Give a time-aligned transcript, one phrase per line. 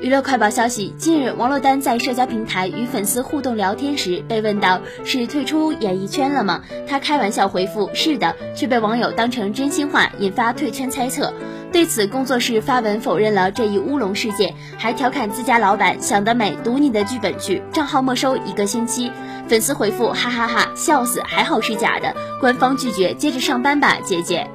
[0.00, 6.62] 娱乐快报消息近日王珞丹在社交平台与粉丝互动聊天时被问到是退出演艺圈了吗？
[6.88, 11.30] 她开玩笑回复是的却被网友当成真心话引发退圈猜测。
[11.70, 19.12] 对此工作室发文否认了这一乌龙事件还调侃自家老板想得美读你的剧本去账号没收一个星期。
[19.48, 22.16] 粉丝回复哈哈哈笑死还好是假的。
[22.40, 24.48] 官方拒绝接着上班吧姐姐。